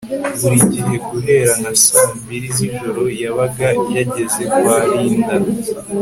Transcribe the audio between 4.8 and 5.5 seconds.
Linda